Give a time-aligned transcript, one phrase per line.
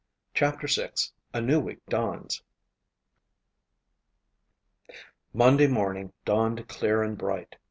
[0.33, 0.93] CHAPTER VI
[1.31, 2.41] A New Week Dawns
[5.31, 7.55] Monday morning dawned clear and bright.